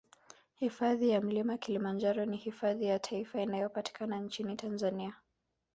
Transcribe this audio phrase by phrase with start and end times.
[0.55, 5.15] Hifadhi ya Mlima Kilimanjaro ni hifadhi ya taifa inayopatikana nchini Tanzania